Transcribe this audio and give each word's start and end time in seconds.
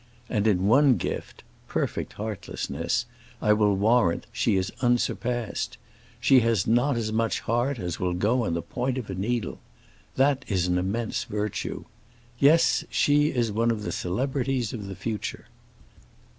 And 0.29 0.47
in 0.47 0.65
one 0.65 0.97
gift—perfect 0.97 2.13
heartlessness—I 2.13 3.53
will 3.53 3.75
warrant 3.75 4.25
she 4.31 4.55
is 4.55 4.71
unsurpassed. 4.81 5.77
She 6.19 6.39
has 6.39 6.65
not 6.65 6.97
as 6.97 7.11
much 7.11 7.41
heart 7.41 7.77
as 7.77 7.99
will 7.99 8.15
go 8.15 8.43
on 8.45 8.55
the 8.55 8.63
point 8.63 8.97
of 8.97 9.11
a 9.11 9.13
needle. 9.13 9.59
That 10.15 10.43
is 10.47 10.65
an 10.65 10.79
immense 10.79 11.25
virtue. 11.25 11.83
Yes, 12.39 12.83
she 12.89 13.27
is 13.27 13.51
one 13.51 13.69
of 13.69 13.83
the 13.83 13.91
celebrities 13.91 14.73
of 14.73 14.87
the 14.87 14.95
future." 14.95 15.45